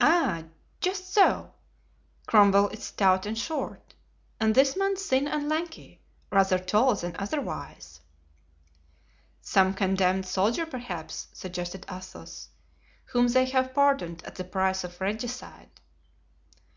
"Ah! 0.00 0.44
just 0.80 1.12
so. 1.12 1.52
Cromwell 2.26 2.68
is 2.68 2.84
stout 2.84 3.26
and 3.26 3.36
short, 3.36 3.94
and 4.38 4.54
this 4.54 4.76
man 4.76 4.94
thin 4.94 5.26
and 5.26 5.48
lanky, 5.48 6.00
rather 6.30 6.60
tall 6.60 6.94
than 6.94 7.16
otherwise." 7.18 8.00
"Some 9.42 9.74
condemned 9.74 10.26
soldier, 10.26 10.64
perhaps," 10.64 11.26
suggested 11.32 11.86
Athos, 11.90 12.50
"whom 13.06 13.26
they 13.26 13.46
have 13.46 13.74
pardoned 13.74 14.22
at 14.24 14.36
the 14.36 14.44
price 14.44 14.84
of 14.84 15.00
regicide." 15.00 15.70